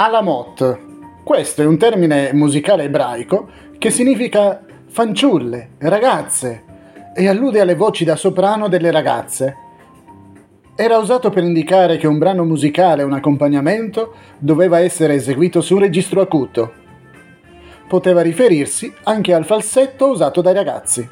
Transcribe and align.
Alamot. 0.00 0.78
Questo 1.24 1.62
è 1.62 1.66
un 1.66 1.76
termine 1.76 2.32
musicale 2.32 2.84
ebraico 2.84 3.48
che 3.78 3.90
significa 3.90 4.62
fanciulle, 4.86 5.70
ragazze 5.78 6.62
e 7.12 7.26
allude 7.26 7.60
alle 7.60 7.74
voci 7.74 8.04
da 8.04 8.14
soprano 8.14 8.68
delle 8.68 8.92
ragazze. 8.92 9.56
Era 10.76 10.98
usato 10.98 11.30
per 11.30 11.42
indicare 11.42 11.96
che 11.96 12.06
un 12.06 12.16
brano 12.16 12.44
musicale 12.44 13.02
o 13.02 13.06
un 13.06 13.14
accompagnamento 13.14 14.14
doveva 14.38 14.78
essere 14.78 15.14
eseguito 15.14 15.60
su 15.60 15.74
un 15.74 15.80
registro 15.80 16.20
acuto. 16.20 16.72
Poteva 17.88 18.20
riferirsi 18.20 18.94
anche 19.02 19.34
al 19.34 19.44
falsetto 19.44 20.10
usato 20.10 20.40
dai 20.40 20.54
ragazzi. 20.54 21.08